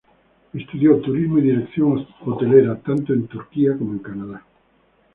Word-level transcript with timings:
Estudió 0.51 0.97
Turismo 0.99 1.37
y 1.37 1.41
Dirección 1.43 2.07
Hotelera, 2.25 2.75
tanto 2.79 3.13
en 3.13 3.27
Turquía 3.27 3.77
como 3.77 3.91
en 3.91 3.99
Canadá. 3.99 4.43